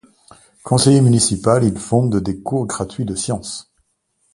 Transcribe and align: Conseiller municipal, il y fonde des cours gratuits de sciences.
Conseiller 0.63 0.99
municipal, 1.01 1.63
il 1.63 1.75
y 1.75 1.79
fonde 1.79 2.15
des 2.17 2.41
cours 2.41 2.65
gratuits 2.65 3.05
de 3.05 3.13
sciences. 3.13 3.71